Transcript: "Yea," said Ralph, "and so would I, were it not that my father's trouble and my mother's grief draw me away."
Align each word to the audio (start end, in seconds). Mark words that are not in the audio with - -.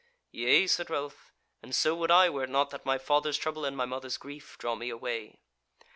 "Yea," 0.31 0.65
said 0.65 0.89
Ralph, 0.89 1.31
"and 1.61 1.75
so 1.75 1.93
would 1.93 2.09
I, 2.09 2.27
were 2.27 2.45
it 2.45 2.49
not 2.49 2.71
that 2.71 2.87
my 2.87 2.97
father's 2.97 3.37
trouble 3.37 3.65
and 3.65 3.77
my 3.77 3.85
mother's 3.85 4.17
grief 4.17 4.57
draw 4.57 4.73
me 4.75 4.89
away." 4.89 5.37